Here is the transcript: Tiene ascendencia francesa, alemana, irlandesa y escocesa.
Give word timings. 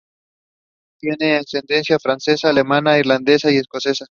Tiene 0.97 1.35
ascendencia 1.35 1.99
francesa, 1.99 2.49
alemana, 2.49 2.97
irlandesa 2.97 3.51
y 3.51 3.57
escocesa. 3.57 4.07